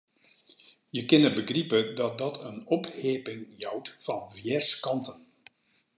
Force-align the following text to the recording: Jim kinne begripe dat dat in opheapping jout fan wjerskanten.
Jim 0.93 1.05
kinne 1.07 1.31
begripe 1.39 1.81
dat 1.99 2.17
dat 2.23 2.39
in 2.49 2.57
opheapping 2.77 3.41
jout 3.61 3.87
fan 4.05 4.23
wjerskanten. 4.37 5.19